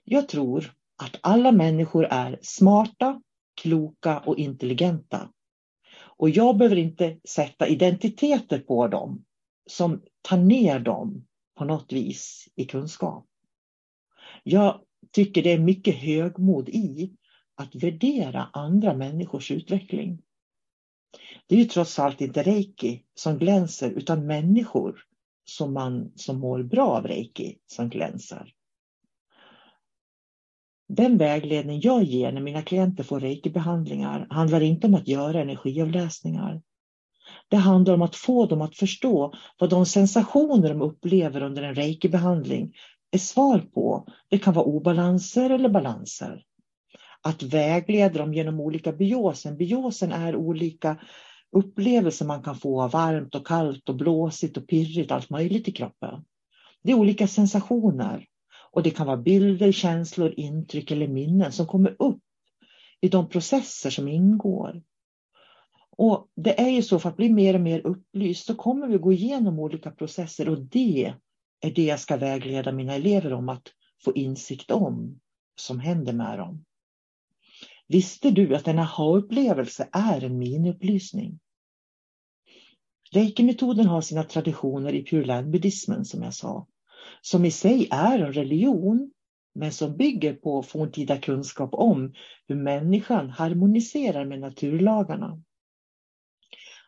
Jag 0.04 0.28
tror 0.28 0.74
att 1.04 1.20
alla 1.22 1.52
människor 1.52 2.06
är 2.06 2.40
smarta, 2.42 3.22
kloka 3.62 4.20
och 4.20 4.38
intelligenta. 4.38 5.30
Och 6.00 6.30
jag 6.30 6.58
behöver 6.58 6.76
inte 6.76 7.20
sätta 7.28 7.68
identiteter 7.68 8.60
på 8.60 8.88
dem 8.88 9.26
som 9.70 10.02
tar 10.22 10.38
ner 10.38 10.80
dem 10.80 11.28
på 11.56 11.66
något 11.66 11.92
vis 11.94 12.48
i 12.56 12.66
kunskap. 12.66 13.26
Jag 14.44 14.82
tycker 15.12 15.44
det 15.44 15.52
är 15.52 15.60
mycket 15.60 15.96
högmod 15.96 16.70
i 16.70 17.12
att 17.56 17.76
värdera 17.76 18.50
andra 18.54 18.94
människors 18.94 19.52
utveckling. 19.52 20.22
Det 21.48 21.56
är 21.56 21.60
ju 21.60 21.66
trots 21.66 22.00
allt 22.00 22.22
inte 22.22 22.44
reiki 22.44 23.04
som 23.16 23.38
glänser 23.38 23.90
utan 23.90 24.26
människor 24.26 25.00
som 25.46 25.74
man 25.74 26.12
som 26.16 26.40
mår 26.40 26.64
bra 26.64 26.88
av 26.88 27.08
reiki 27.08 27.58
som 27.68 27.90
glänser. 27.90 28.54
Den 30.88 31.18
vägledning 31.18 31.80
jag 31.82 32.04
ger 32.04 32.32
när 32.32 32.42
mina 32.42 32.62
klienter 32.62 33.04
får 33.04 33.20
reikibehandlingar 33.20 34.28
handlar 34.30 34.62
inte 34.62 34.88
om 34.88 34.94
att 34.94 35.08
göra 35.08 35.42
energiavläsningar. 35.42 36.62
Det 37.48 37.58
handlar 37.58 37.94
om 37.94 38.02
att 38.02 38.16
få 38.16 38.46
dem 38.46 38.62
att 38.62 38.76
förstå 38.76 39.34
vad 39.60 39.70
de 39.70 39.86
sensationer 39.86 40.70
de 40.70 40.82
upplever 40.82 41.42
under 41.42 41.64
en 41.64 41.76
reikibehandling 41.76 42.74
är 43.12 43.18
svar 43.18 43.60
på. 43.60 44.08
Det 44.30 44.38
kan 44.38 44.54
vara 44.54 44.66
obalanser 44.66 45.50
eller 45.50 45.70
balanser. 45.70 46.44
Att 47.22 47.44
vägleda 47.44 48.20
dem 48.20 48.34
genom 48.34 48.60
olika 48.60 48.92
biosen. 48.92 49.58
Biosen 49.58 50.12
är 50.12 50.36
olika 50.36 50.98
upplevelser 51.52 52.26
man 52.26 52.44
kan 52.44 52.56
få 52.56 52.82
av 52.82 52.92
varmt 52.92 53.36
och 53.36 53.48
kallt 53.48 53.90
och 53.90 53.96
blåsigt 53.96 54.58
och 54.58 54.68
pirrigt, 54.68 55.12
allt 55.12 55.30
möjligt 55.30 55.68
i 55.68 55.72
kroppen. 55.72 56.26
Det 56.84 56.92
är 56.92 56.96
olika 56.96 57.28
sensationer 57.28 58.26
och 58.72 58.84
det 58.84 58.92
kan 58.92 59.08
vara 59.08 59.18
bilder, 59.18 59.72
känslor, 59.72 60.34
intryck 60.38 60.92
eller 60.92 61.08
minnen 61.08 61.52
som 61.52 61.68
kommer 61.68 61.96
upp 62.00 62.22
i 63.02 63.08
de 63.08 63.30
processer 63.30 63.90
som 63.90 64.08
ingår. 64.08 64.82
Och 65.98 66.28
det 66.36 66.60
är 66.62 66.70
ju 66.70 66.82
så, 66.82 67.00
för 67.00 67.10
att 67.10 67.18
bli 67.18 67.30
mer 67.30 67.54
och 67.54 67.62
mer 67.62 67.88
upplyst 67.88 68.46
så 68.46 68.56
kommer 68.56 68.88
vi 68.88 68.98
gå 68.98 69.14
igenom 69.14 69.60
olika 69.60 69.92
processer 69.92 70.50
och 70.50 70.62
det 70.62 71.14
är 71.62 71.72
det 71.72 71.84
jag 71.84 72.00
ska 72.00 72.18
vägleda 72.18 72.72
mina 72.72 72.94
elever 72.94 73.34
om 73.34 73.50
att 73.50 73.68
få 74.04 74.14
insikt 74.14 74.72
om 74.72 75.20
som 75.56 75.80
händer 75.80 76.14
med 76.14 76.40
dem. 76.40 76.66
Visste 77.88 78.32
du 78.32 78.56
att 78.56 78.68
en 78.68 78.80
aha-upplevelse 78.80 79.90
är 79.92 80.24
en 80.24 80.38
miniupplysning? 80.38 81.40
Reiki-metoden 83.12 83.86
har 83.86 84.02
sina 84.02 84.24
traditioner 84.24 84.94
i 84.94 85.04
Pure 85.04 85.26
Land-buddhismen 85.26 86.06
som 86.06 86.24
jag 86.24 86.34
sa, 86.34 86.68
som 87.22 87.46
i 87.46 87.52
sig 87.52 87.88
är 87.92 88.20
en 88.20 88.34
religion, 88.34 89.12
men 89.56 89.72
som 89.72 89.98
bygger 89.98 90.34
på 90.34 90.64
forntida 90.64 91.18
kunskap 91.18 91.70
om 91.74 92.14
hur 92.48 92.56
människan 92.56 93.30
harmoniserar 93.30 94.26
med 94.26 94.40
naturlagarna. 94.40 95.42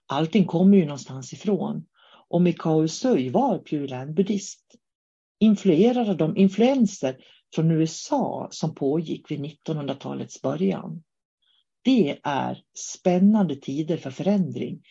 Allting 0.06 0.46
kommer 0.46 0.78
ju 0.78 0.86
någonstans 0.86 1.34
ifrån 1.34 1.86
och 2.32 2.42
Mikao 2.42 2.84
Usui 2.84 3.30
var 3.30 3.60
Pure 3.60 4.06
buddhist. 4.06 4.76
Influerad 5.40 6.10
av 6.10 6.18
de 6.18 6.38
influenser 6.38 7.18
från 7.56 7.72
USA 7.72 8.48
som 8.52 8.76
pågick 8.76 9.32
vid 9.32 9.40
1900-talets 9.40 10.42
början. 10.42 11.04
Det 11.84 12.20
är 12.24 12.62
spännande 12.78 13.56
tider 13.56 13.98
för 13.98 14.12
förändring. 14.12 14.82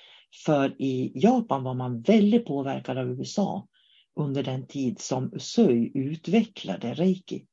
För 0.44 0.82
i 0.82 1.12
Japan 1.14 1.62
var 1.62 1.74
man 1.74 2.00
väldigt 2.00 2.46
påverkad 2.46 2.98
av 2.98 3.10
USA 3.10 3.66
under 4.20 4.42
den 4.42 4.66
tid 4.66 5.00
som 5.00 5.34
Usui 5.34 5.92
utvecklade 5.94 6.94
reiki. 6.94 7.46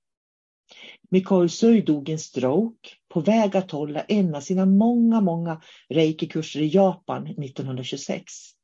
Mikao 1.10 1.44
Usui 1.44 1.82
dog 1.82 2.10
i 2.10 2.12
en 2.12 2.20
stroke 2.20 2.90
på 3.10 3.20
väg 3.20 3.58
att 3.58 3.72
hålla 3.72 4.02
en 4.02 4.36
av 4.36 4.42
sina 4.42 4.66
många, 4.66 5.22
många 5.22 5.62
reiki-kurser 5.90 6.62
i 6.62 6.68
Japan 6.68 7.28
1926. 7.28 8.57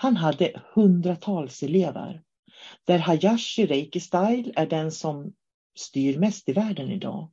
Han 0.00 0.16
hade 0.16 0.62
hundratals 0.74 1.62
elever, 1.62 2.22
där 2.84 2.98
Hayashi 2.98 3.66
Reiki 3.66 4.00
Style 4.00 4.52
är 4.56 4.66
den 4.66 4.92
som 4.92 5.32
styr 5.78 6.18
mest 6.18 6.48
i 6.48 6.52
världen 6.52 6.90
idag. 6.90 7.30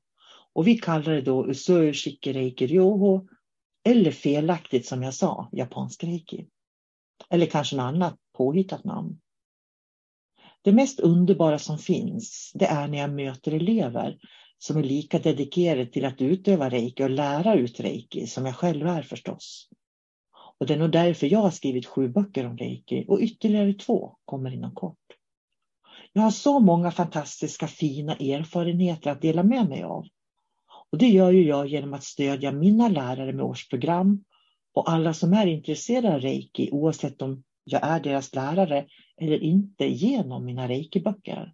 Och 0.54 0.68
vi 0.68 0.78
kallar 0.78 1.14
det 1.14 1.22
då 1.22 1.50
Usui 1.50 1.94
Shiki 1.94 2.34
Ryoho 2.68 3.28
eller 3.84 4.12
felaktigt 4.12 4.86
som 4.86 5.04
jag 5.04 5.14
sa, 5.14 5.50
japansk 5.52 6.04
reiki. 6.04 6.48
Eller 7.30 7.46
kanske 7.46 7.76
något 7.76 7.84
annat 7.84 8.16
påhittat 8.38 8.84
namn. 8.84 9.20
Det 10.62 10.72
mest 10.72 11.00
underbara 11.00 11.60
som 11.60 11.78
finns, 11.78 12.52
det 12.54 12.66
är 12.66 12.88
när 12.88 12.98
jag 12.98 13.14
möter 13.14 13.52
elever 13.52 14.18
som 14.58 14.78
är 14.78 14.84
lika 14.84 15.20
dedikerade 15.20 15.86
till 15.86 16.06
att 16.06 16.22
utöva 16.22 16.70
reiki 16.70 17.04
och 17.04 17.10
lära 17.10 17.56
ut 17.56 17.80
reiki 17.80 18.28
som 18.28 18.46
jag 18.46 18.56
själv 18.56 18.88
är 18.88 19.02
förstås. 19.02 19.70
Och 20.60 20.66
det 20.66 20.74
är 20.74 20.78
nog 20.78 20.92
därför 20.92 21.28
jag 21.28 21.40
har 21.40 21.52
skrivit 21.52 21.86
sju 21.86 22.08
böcker 22.08 22.46
om 22.46 22.58
reiki 22.58 23.06
och 23.08 23.20
ytterligare 23.20 23.74
två 23.74 24.18
kommer 24.26 24.54
inom 24.54 24.76
kort. 24.76 24.98
Jag 26.14 26.22
har 26.22 26.32
så 26.32 26.60
många 26.60 26.92
fantastiska 26.92 27.68
fina 27.68 28.16
erfarenheter 28.16 29.12
att 29.12 29.22
dela 29.22 29.44
med 29.44 29.70
mig 29.70 29.84
av. 29.84 30.06
Och 30.92 30.98
det 30.98 31.08
gör 31.08 31.32
ju 31.32 31.48
jag 31.48 31.68
genom 31.68 31.94
att 31.94 32.04
stödja 32.04 32.52
mina 32.52 32.88
lärare 32.90 33.34
med 33.34 33.46
årsprogram 33.46 34.24
och 34.74 34.90
alla 34.90 35.14
som 35.14 35.34
är 35.34 35.48
intresserade 35.48 36.16
av 36.16 36.22
reiki 36.22 36.70
oavsett 36.72 37.22
om 37.22 37.44
jag 37.64 37.84
är 37.84 38.00
deras 38.00 38.36
lärare 38.36 38.86
eller 39.18 39.44
inte 39.44 39.86
genom 39.86 40.46
mina 40.46 40.68
reikiböcker. 40.68 41.54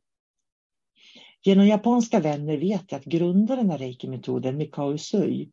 Genom 1.43 1.67
japanska 1.67 2.19
vänner 2.19 2.57
vet 2.57 2.91
jag 2.91 2.99
att 2.99 3.05
grundaren 3.05 3.71
av 3.71 3.77
reikimetoden, 3.77 4.57
Mikao 4.57 4.93
Usui, 4.93 5.51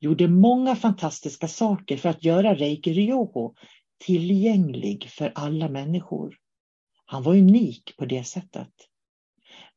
gjorde 0.00 0.28
många 0.28 0.76
fantastiska 0.76 1.48
saker 1.48 1.96
för 1.96 2.08
att 2.08 2.24
göra 2.24 2.54
reiki 2.54 2.92
ryoho 2.92 3.54
tillgänglig 4.04 5.08
för 5.10 5.32
alla 5.34 5.68
människor. 5.68 6.36
Han 7.06 7.22
var 7.22 7.36
unik 7.36 7.96
på 7.98 8.04
det 8.04 8.24
sättet. 8.24 8.72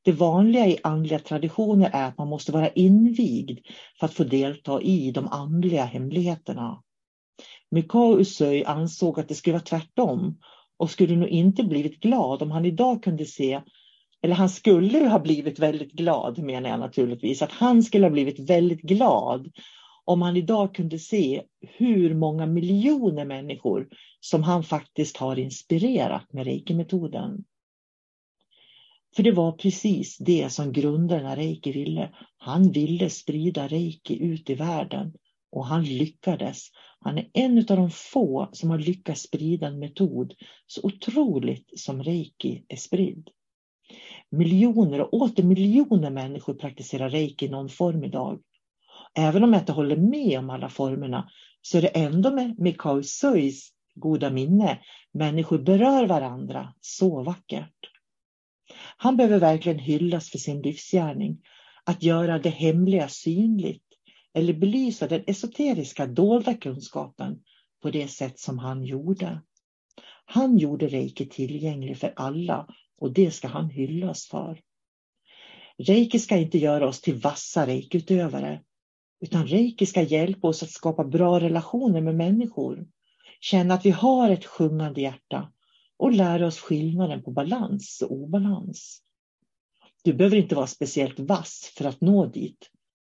Det 0.01 0.11
vanliga 0.11 0.67
i 0.67 0.77
andliga 0.83 1.19
traditioner 1.19 1.89
är 1.93 2.07
att 2.07 2.17
man 2.17 2.27
måste 2.27 2.51
vara 2.51 2.69
invigd 2.69 3.59
för 3.99 4.05
att 4.05 4.13
få 4.13 4.23
delta 4.23 4.81
i 4.81 5.11
de 5.11 5.27
andliga 5.27 5.83
hemligheterna. 5.85 6.83
Mikao 7.71 8.19
Usui 8.19 8.63
ansåg 8.63 9.19
att 9.19 9.27
det 9.27 9.35
skulle 9.35 9.53
vara 9.53 9.63
tvärtom 9.63 10.38
och 10.77 10.91
skulle 10.91 11.15
nog 11.15 11.29
inte 11.29 11.63
blivit 11.63 11.99
glad 11.99 12.41
om 12.41 12.51
han 12.51 12.65
idag 12.65 13.03
kunde 13.03 13.25
se, 13.25 13.61
eller 14.21 14.35
han 14.35 14.49
skulle 14.49 15.07
ha 15.07 15.19
blivit 15.19 15.59
väldigt 15.59 15.91
glad 15.91 16.38
menar 16.38 16.69
jag 16.69 16.79
naturligtvis, 16.79 17.41
att 17.41 17.51
han 17.51 17.83
skulle 17.83 18.05
ha 18.05 18.11
blivit 18.11 18.49
väldigt 18.49 18.81
glad 18.81 19.51
om 20.09 20.21
han 20.21 20.37
idag 20.37 20.75
kunde 20.75 20.99
se 20.99 21.43
hur 21.61 22.13
många 22.13 22.45
miljoner 22.45 23.25
människor 23.25 23.87
som 24.19 24.43
han 24.43 24.63
faktiskt 24.63 25.17
har 25.17 25.39
inspirerat 25.39 26.33
med 26.33 26.45
reiki-metoden. 26.45 27.43
För 29.15 29.23
det 29.23 29.31
var 29.31 29.51
precis 29.51 30.17
det 30.17 30.49
som 30.49 30.71
grundarna 30.71 31.35
reiki 31.35 31.71
ville. 31.71 32.09
Han 32.37 32.71
ville 32.71 33.09
sprida 33.09 33.67
reiki 33.67 34.23
ut 34.23 34.49
i 34.49 34.55
världen 34.55 35.13
och 35.51 35.65
han 35.65 35.83
lyckades. 35.83 36.67
Han 36.99 37.17
är 37.17 37.29
en 37.33 37.57
av 37.57 37.63
de 37.63 37.89
få 37.89 38.49
som 38.51 38.69
har 38.69 38.79
lyckats 38.79 39.21
sprida 39.21 39.67
en 39.67 39.79
metod 39.79 40.33
så 40.67 40.81
otroligt 40.83 41.79
som 41.79 42.03
reiki 42.03 42.63
är 42.67 42.77
spridd. 42.77 43.29
Miljoner 44.29 45.01
och 45.01 45.13
åter 45.13 45.43
miljoner 45.43 46.09
människor 46.09 46.53
praktiserar 46.53 47.09
reiki 47.09 47.45
i 47.45 47.49
någon 47.49 47.69
form 47.69 48.03
idag. 48.03 48.41
Även 49.17 49.43
om 49.43 49.53
jag 49.53 49.61
inte 49.61 49.71
håller 49.71 49.97
med 49.97 50.39
om 50.39 50.49
alla 50.49 50.69
formerna 50.69 51.29
så 51.61 51.77
är 51.77 51.81
det 51.81 51.87
ändå 51.87 52.31
med 52.31 52.59
Mikao 52.59 53.03
Suis 53.03 53.73
goda 53.95 54.29
minne 54.29 54.79
människor 55.11 55.57
berör 55.57 56.07
varandra 56.07 56.73
så 56.81 57.23
vackert. 57.23 57.91
Han 58.97 59.17
behöver 59.17 59.39
verkligen 59.39 59.79
hyllas 59.79 60.29
för 60.29 60.37
sin 60.37 60.61
livsgärning, 60.61 61.41
att 61.83 62.03
göra 62.03 62.39
det 62.39 62.49
hemliga 62.49 63.07
synligt 63.07 63.85
eller 64.33 64.53
belysa 64.53 65.07
den 65.07 65.23
esoteriska 65.27 66.05
dolda 66.05 66.53
kunskapen 66.53 67.39
på 67.81 67.89
det 67.89 68.07
sätt 68.07 68.39
som 68.39 68.59
han 68.59 68.83
gjorde. 68.83 69.41
Han 70.25 70.57
gjorde 70.57 70.87
reiki 70.87 71.29
tillgänglig 71.29 71.97
för 71.97 72.13
alla 72.15 72.67
och 72.97 73.13
det 73.13 73.31
ska 73.31 73.47
han 73.47 73.69
hyllas 73.69 74.27
för. 74.27 74.61
Reiki 75.77 76.19
ska 76.19 76.37
inte 76.37 76.57
göra 76.57 76.87
oss 76.87 77.01
till 77.01 77.15
vassa 77.15 77.67
reikiutövare, 77.67 78.61
utan 79.21 79.47
reiki 79.47 79.86
ska 79.86 80.01
hjälpa 80.01 80.47
oss 80.47 80.63
att 80.63 80.69
skapa 80.69 81.03
bra 81.03 81.39
relationer 81.39 82.01
med 82.01 82.15
människor, 82.15 82.88
känna 83.41 83.73
att 83.73 83.86
vi 83.86 83.89
har 83.89 84.29
ett 84.29 84.45
sjungande 84.45 85.01
hjärta 85.01 85.51
och 85.97 86.12
lära 86.12 86.47
oss 86.47 86.60
skillnaden 86.60 87.23
på 87.23 87.32
balans 87.32 88.01
och 88.01 88.12
obalans. 88.12 89.01
Du 90.03 90.13
behöver 90.13 90.38
inte 90.38 90.55
vara 90.55 90.67
speciellt 90.67 91.19
vass 91.19 91.73
för 91.77 91.86
att 91.86 92.01
nå 92.01 92.25
dit. 92.25 92.69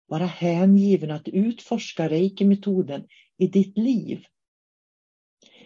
bara 0.10 0.26
hängiven 0.26 1.12
att 1.12 1.28
utforska 1.28 2.10
reiki-metoden 2.10 3.08
i 3.38 3.48
ditt 3.48 3.78
liv. 3.78 4.24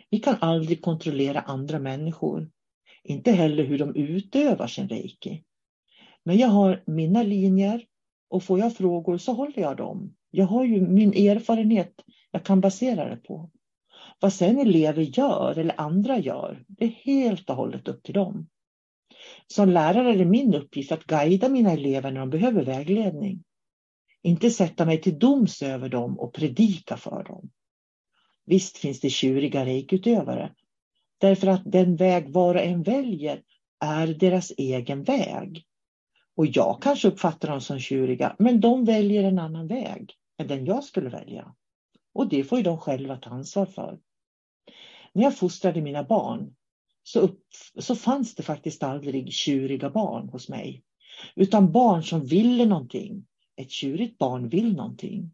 Vi 0.09 0.19
kan 0.19 0.35
aldrig 0.41 0.81
kontrollera 0.81 1.39
andra 1.39 1.79
människor, 1.79 2.49
inte 3.03 3.31
heller 3.31 3.63
hur 3.63 3.77
de 3.77 3.95
utövar 3.95 4.67
sin 4.67 4.87
reiki. 4.87 5.43
Men 6.23 6.37
jag 6.37 6.47
har 6.47 6.83
mina 6.85 7.23
linjer 7.23 7.85
och 8.29 8.43
får 8.43 8.59
jag 8.59 8.77
frågor 8.77 9.17
så 9.17 9.33
håller 9.33 9.59
jag 9.59 9.77
dem. 9.77 10.15
Jag 10.31 10.45
har 10.45 10.65
ju 10.65 10.81
min 10.81 11.13
erfarenhet 11.13 11.93
jag 12.31 12.45
kan 12.45 12.61
basera 12.61 13.09
det 13.09 13.17
på. 13.17 13.49
Vad 14.19 14.33
sen 14.33 14.59
elever 14.59 15.01
gör 15.01 15.57
eller 15.57 15.81
andra 15.81 16.19
gör, 16.19 16.63
det 16.67 16.85
är 16.85 16.89
helt 16.89 17.49
och 17.49 17.55
hållet 17.55 17.87
upp 17.87 18.03
till 18.03 18.13
dem. 18.13 18.47
Som 19.47 19.69
lärare 19.69 20.13
är 20.13 20.17
det 20.17 20.25
min 20.25 20.53
uppgift 20.53 20.91
att 20.91 21.03
guida 21.03 21.49
mina 21.49 21.71
elever 21.71 22.11
när 22.11 22.19
de 22.19 22.29
behöver 22.29 22.65
vägledning. 22.65 23.43
Inte 24.23 24.49
sätta 24.49 24.85
mig 24.85 25.01
till 25.01 25.19
doms 25.19 25.61
över 25.61 25.89
dem 25.89 26.19
och 26.19 26.33
predika 26.33 26.97
för 26.97 27.23
dem. 27.23 27.49
Visst 28.45 28.77
finns 28.77 28.99
det 28.99 29.09
tjuriga 29.09 29.65
reikutövare. 29.65 30.51
Därför 31.17 31.47
att 31.47 31.61
den 31.65 31.95
väg 31.95 32.29
var 32.29 32.55
och 32.55 32.61
en 32.61 32.83
väljer 32.83 33.41
är 33.79 34.07
deras 34.07 34.51
egen 34.57 35.03
väg. 35.03 35.65
Och 36.35 36.45
jag 36.45 36.81
kanske 36.81 37.07
uppfattar 37.07 37.49
dem 37.49 37.61
som 37.61 37.79
tjuriga, 37.79 38.35
men 38.39 38.59
de 38.59 38.85
väljer 38.85 39.23
en 39.23 39.39
annan 39.39 39.67
väg 39.67 40.15
än 40.41 40.47
den 40.47 40.65
jag 40.65 40.83
skulle 40.83 41.09
välja. 41.09 41.55
Och 42.13 42.29
det 42.29 42.43
får 42.43 42.57
ju 42.57 42.63
de 42.63 42.77
själva 42.77 43.17
ta 43.17 43.29
ansvar 43.29 43.65
för. 43.65 43.99
När 45.13 45.23
jag 45.23 45.37
fostrade 45.37 45.81
mina 45.81 46.03
barn 46.03 46.55
så, 47.03 47.19
upp, 47.19 47.43
så 47.79 47.95
fanns 47.95 48.35
det 48.35 48.43
faktiskt 48.43 48.83
aldrig 48.83 49.33
tjuriga 49.33 49.89
barn 49.89 50.29
hos 50.29 50.49
mig. 50.49 50.83
Utan 51.35 51.71
barn 51.71 52.03
som 52.03 52.25
ville 52.25 52.65
någonting. 52.65 53.25
Ett 53.55 53.71
tjurigt 53.71 54.17
barn 54.17 54.49
vill 54.49 54.75
någonting. 54.75 55.33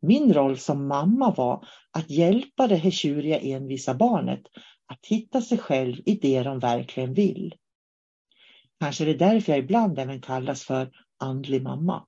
Min 0.00 0.34
roll 0.34 0.58
som 0.58 0.86
mamma 0.86 1.34
var 1.34 1.66
att 1.90 2.10
hjälpa 2.10 2.66
det 2.66 2.76
här 2.76 2.90
tjuriga 2.90 3.38
envisa 3.38 3.94
barnet 3.94 4.42
att 4.86 5.06
hitta 5.06 5.40
sig 5.40 5.58
själv 5.58 5.96
i 6.06 6.14
det 6.14 6.42
de 6.42 6.58
verkligen 6.58 7.14
vill. 7.14 7.54
Kanske 8.80 9.04
är 9.04 9.06
det 9.06 9.14
därför 9.14 9.52
jag 9.52 9.58
ibland 9.58 9.98
även 9.98 10.20
kallas 10.20 10.64
för 10.64 10.90
andlig 11.18 11.62
mamma. 11.62 12.06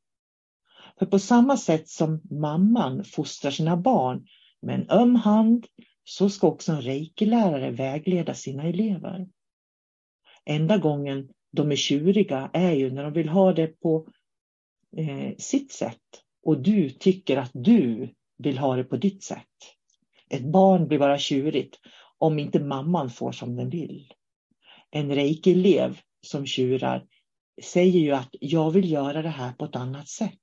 För 0.99 1.07
på 1.07 1.19
samma 1.19 1.57
sätt 1.57 1.89
som 1.89 2.21
mamman 2.31 3.05
fostrar 3.05 3.51
sina 3.51 3.77
barn 3.77 4.27
med 4.63 4.75
en 4.75 4.91
öm 4.91 5.17
hand 5.17 5.67
så 6.05 6.31
ska 6.31 6.47
också 6.47 6.73
en 6.73 6.83
reikelärare 6.83 7.71
vägleda 7.71 8.35
sina 8.35 8.63
elever. 8.63 9.29
Enda 10.45 10.79
gången 10.79 11.29
de 11.53 11.73
är 11.73 11.77
tjuriga 11.77 12.51
är 12.53 12.73
ju 12.73 12.91
när 12.91 13.03
de 13.03 13.13
vill 13.13 13.29
ha 13.29 13.53
det 13.53 13.81
på 13.81 14.09
eh, 14.97 15.37
sitt 15.39 15.73
sätt 15.73 16.23
och 16.45 16.63
du 16.63 16.91
tycker 16.91 17.37
att 17.37 17.51
du 17.55 18.15
vill 18.39 18.59
ha 18.59 18.77
det 18.77 18.85
på 18.85 18.97
ditt 18.97 19.23
sätt. 19.23 19.47
Ett 20.31 20.45
barn 20.45 20.89
blir 20.89 20.99
bara 20.99 21.19
tjurigt 21.19 21.79
om 22.19 22.39
inte 22.39 22.61
mamman 22.61 23.11
får 23.11 23.33
som 23.33 23.57
den 23.57 23.71
vill. 23.71 24.13
En 24.91 25.15
reiki-elev 25.15 25.99
som 26.21 26.47
tjurar 26.47 27.07
säger 27.63 28.01
ju 28.01 28.13
att 28.13 28.35
jag 28.41 28.71
vill 28.71 28.91
göra 28.91 29.23
det 29.23 29.29
här 29.29 29.53
på 29.53 29.65
ett 29.65 29.77
annat 29.77 30.09
sätt. 30.09 30.42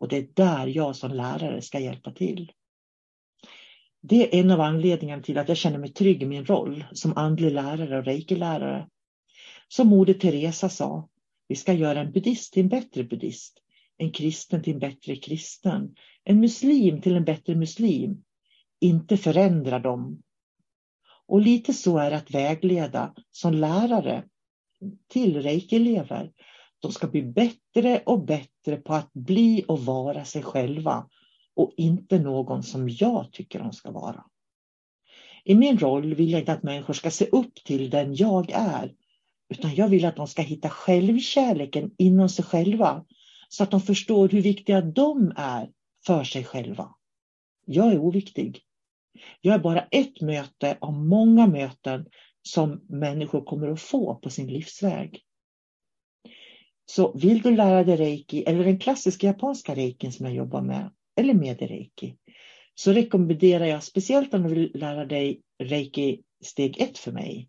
Och 0.00 0.08
det 0.08 0.16
är 0.16 0.28
där 0.34 0.66
jag 0.66 0.96
som 0.96 1.10
lärare 1.10 1.62
ska 1.62 1.78
hjälpa 1.78 2.10
till. 2.12 2.52
Det 4.02 4.22
är 4.22 4.40
en 4.40 4.50
av 4.50 4.60
anledningarna 4.60 5.22
till 5.22 5.38
att 5.38 5.48
jag 5.48 5.56
känner 5.56 5.78
mig 5.78 5.92
trygg 5.92 6.22
i 6.22 6.26
min 6.26 6.44
roll 6.44 6.84
som 6.92 7.16
andlig 7.16 7.52
lärare 7.52 7.98
och 7.98 8.04
reiki-lärare. 8.04 8.88
Som 9.68 9.88
Moder 9.88 10.14
Teresa 10.14 10.68
sa, 10.68 11.08
vi 11.48 11.56
ska 11.56 11.72
göra 11.72 12.00
en 12.00 12.12
buddhist 12.12 12.52
till 12.52 12.62
en 12.62 12.68
bättre 12.68 13.04
buddhist, 13.04 13.58
en 13.96 14.12
kristen 14.12 14.62
till 14.62 14.72
en 14.72 14.78
bättre 14.78 15.16
kristen, 15.16 15.94
en 16.24 16.40
muslim 16.40 17.00
till 17.00 17.16
en 17.16 17.24
bättre 17.24 17.54
muslim, 17.54 18.22
inte 18.80 19.16
förändra 19.16 19.78
dem. 19.78 20.22
Och 21.26 21.40
lite 21.40 21.74
så 21.74 21.98
är 21.98 22.10
det 22.10 22.16
att 22.16 22.30
vägleda 22.30 23.14
som 23.30 23.54
lärare 23.54 24.24
till 25.08 25.42
reiki-elever. 25.42 26.32
De 26.80 26.92
ska 26.92 27.06
bli 27.06 27.22
bättre 27.22 28.02
och 28.06 28.24
bättre 28.24 28.76
på 28.76 28.94
att 28.94 29.12
bli 29.12 29.64
och 29.68 29.80
vara 29.80 30.24
sig 30.24 30.42
själva 30.42 31.08
och 31.56 31.72
inte 31.76 32.18
någon 32.18 32.62
som 32.62 32.88
jag 32.88 33.32
tycker 33.32 33.58
de 33.58 33.72
ska 33.72 33.90
vara. 33.90 34.24
I 35.44 35.54
min 35.54 35.78
roll 35.78 36.14
vill 36.14 36.30
jag 36.30 36.40
inte 36.40 36.52
att 36.52 36.62
människor 36.62 36.94
ska 36.94 37.10
se 37.10 37.26
upp 37.26 37.54
till 37.54 37.90
den 37.90 38.14
jag 38.14 38.50
är, 38.50 38.94
utan 39.48 39.74
jag 39.74 39.88
vill 39.88 40.04
att 40.04 40.16
de 40.16 40.26
ska 40.26 40.42
hitta 40.42 40.68
självkärleken 40.68 41.90
inom 41.98 42.28
sig 42.28 42.44
själva 42.44 43.04
så 43.48 43.62
att 43.62 43.70
de 43.70 43.80
förstår 43.80 44.28
hur 44.28 44.40
viktiga 44.40 44.80
de 44.80 45.32
är 45.36 45.70
för 46.06 46.24
sig 46.24 46.44
själva. 46.44 46.94
Jag 47.66 47.92
är 47.92 47.98
oviktig. 47.98 48.60
Jag 49.40 49.54
är 49.54 49.58
bara 49.58 49.80
ett 49.90 50.20
möte 50.20 50.78
av 50.80 50.92
många 50.92 51.46
möten 51.46 52.06
som 52.42 52.80
människor 52.88 53.44
kommer 53.44 53.68
att 53.68 53.80
få 53.80 54.14
på 54.14 54.30
sin 54.30 54.46
livsväg. 54.46 55.22
Så 56.90 57.12
vill 57.18 57.42
du 57.42 57.56
lära 57.56 57.84
dig 57.84 57.96
reiki 57.96 58.44
eller 58.46 58.64
den 58.64 58.78
klassiska 58.78 59.26
japanska 59.26 59.74
reikin 59.74 60.12
som 60.12 60.26
jag 60.26 60.34
jobbar 60.34 60.62
med 60.62 60.90
eller 61.16 61.34
med 61.34 61.62
reiki 61.62 62.16
så 62.74 62.92
rekommenderar 62.92 63.64
jag 63.64 63.82
speciellt 63.82 64.34
om 64.34 64.42
du 64.42 64.48
vill 64.48 64.70
lära 64.74 65.04
dig 65.04 65.40
reiki 65.62 66.22
steg 66.44 66.80
ett 66.80 66.98
för 66.98 67.12
mig 67.12 67.48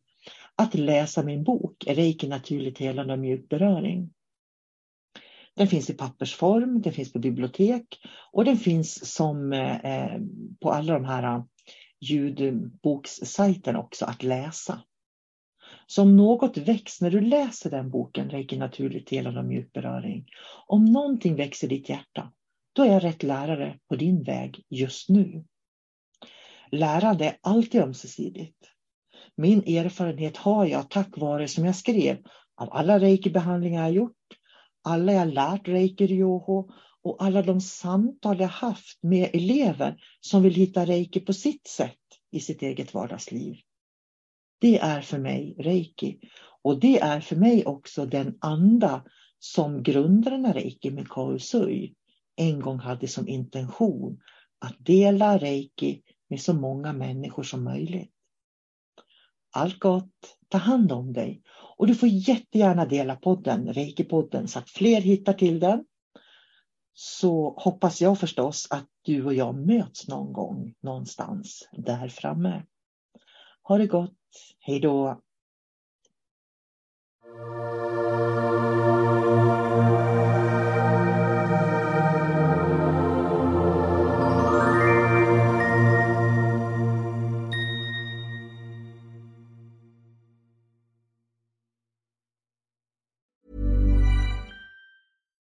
att 0.55 0.73
läsa 0.75 1.23
min 1.23 1.43
bok 1.43 1.83
Reiki 1.87 2.27
naturligt 2.27 2.77
helande 2.77 3.13
och 3.13 3.19
mjuk 3.19 3.49
beröring. 3.49 4.13
Den 5.55 5.67
finns 5.67 5.89
i 5.89 5.93
pappersform, 5.93 6.81
den 6.81 6.93
finns 6.93 7.13
på 7.13 7.19
bibliotek 7.19 7.99
och 8.31 8.45
den 8.45 8.57
finns 8.57 9.13
som 9.13 9.53
eh, 9.53 10.19
på 10.61 10.71
alla 10.71 10.93
de 10.93 11.05
här 11.05 11.23
eh, 11.23 11.43
ljudbokssajterna 11.99 13.79
också 13.79 14.05
att 14.05 14.23
läsa. 14.23 14.81
Så 15.91 16.01
om 16.01 16.17
något 16.17 16.57
väcks 16.57 17.01
när 17.01 17.11
du 17.11 17.21
läser 17.21 17.69
den 17.69 17.89
boken, 17.89 18.29
Reiki 18.29 18.57
naturligt 18.57 19.09
helande 19.09 19.39
och 19.39 19.45
mjuk 19.45 19.73
beröring, 19.73 20.25
om 20.67 20.85
någonting 20.85 21.35
växer 21.35 21.67
ditt 21.67 21.89
hjärta, 21.89 22.31
då 22.73 22.83
är 22.83 22.87
jag 22.87 23.03
rätt 23.03 23.23
lärare 23.23 23.79
på 23.89 23.95
din 23.95 24.23
väg 24.23 24.63
just 24.69 25.09
nu. 25.09 25.45
Lärande 26.71 27.25
är 27.25 27.37
alltid 27.41 27.81
ömsesidigt. 27.81 28.57
Min 29.35 29.59
erfarenhet 29.59 30.37
har 30.37 30.65
jag 30.65 30.89
tack 30.89 31.17
vare, 31.17 31.47
som 31.47 31.65
jag 31.65 31.75
skrev, 31.75 32.17
av 32.55 32.69
alla 32.71 32.99
reiki-behandlingar 32.99 33.81
jag 33.81 33.91
gjort, 33.91 34.37
alla 34.83 35.13
jag 35.13 35.33
lärt 35.33 35.67
reiki 35.67 36.07
ryoho 36.07 36.69
och 37.03 37.23
alla 37.23 37.41
de 37.41 37.61
samtal 37.61 38.39
jag 38.39 38.47
haft 38.47 39.03
med 39.03 39.29
elever 39.33 40.03
som 40.19 40.43
vill 40.43 40.55
hitta 40.55 40.85
reiki 40.85 41.19
på 41.19 41.33
sitt 41.33 41.67
sätt 41.67 41.97
i 42.31 42.39
sitt 42.39 42.61
eget 42.61 42.93
vardagsliv. 42.93 43.55
Det 44.61 44.79
är 44.79 45.01
för 45.01 45.19
mig 45.19 45.55
reiki 45.59 46.19
och 46.61 46.79
det 46.79 46.99
är 46.99 47.19
för 47.19 47.35
mig 47.35 47.65
också 47.65 48.05
den 48.05 48.37
anda 48.41 49.03
som 49.39 49.83
grundarna 49.83 50.53
reiki, 50.53 50.91
med 50.91 51.09
Kausui. 51.09 51.93
en 52.35 52.59
gång 52.59 52.79
hade 52.79 53.07
som 53.07 53.27
intention 53.27 54.19
att 54.59 54.75
dela 54.79 55.37
reiki 55.37 56.01
med 56.29 56.41
så 56.41 56.53
många 56.53 56.93
människor 56.93 57.43
som 57.43 57.63
möjligt. 57.63 58.11
Allt 59.51 59.79
gott, 59.79 60.37
ta 60.47 60.57
hand 60.57 60.91
om 60.91 61.13
dig 61.13 61.41
och 61.77 61.87
du 61.87 61.95
får 61.95 62.09
jättegärna 62.09 62.85
dela 62.85 63.15
podden, 63.15 63.73
Reiki-podden, 63.73 64.47
så 64.47 64.59
att 64.59 64.69
fler 64.69 65.01
hittar 65.01 65.33
till 65.33 65.59
den. 65.59 65.85
Så 66.93 67.55
hoppas 67.57 68.01
jag 68.01 68.19
förstås 68.19 68.67
att 68.69 68.87
du 69.01 69.25
och 69.25 69.33
jag 69.33 69.67
möts 69.67 70.07
någon 70.07 70.33
gång 70.33 70.73
någonstans 70.81 71.69
där 71.71 72.07
framme. 72.07 72.63
Ha 73.71 73.77
det 73.77 73.87
gott, 73.87 74.11
hej 74.59 74.79
då! 74.79 75.21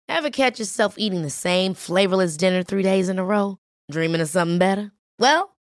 Ever 0.08 0.30
catch 0.30 0.58
yourself 0.58 0.94
eating 0.98 1.22
the 1.22 1.30
same 1.30 1.74
flavorless 1.74 2.36
dinner 2.36 2.64
three 2.64 2.82
days 2.82 3.08
in 3.08 3.18
a 3.18 3.24
row? 3.24 3.58
Dreaming 3.92 4.20
of 4.20 4.28
something 4.28 4.58
better? 4.58 4.90
Well, 5.20 5.57